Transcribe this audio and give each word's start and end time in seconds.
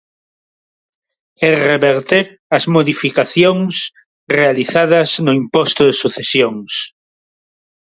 E 1.47 1.49
reverter 1.69 2.25
as 2.57 2.63
modificacións 2.75 3.73
realizadas 4.37 5.09
no 5.25 5.31
imposto 5.41 5.81
de 5.87 5.93
sucesións. 6.01 6.71